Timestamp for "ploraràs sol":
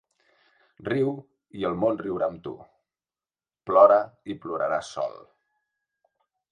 4.47-5.19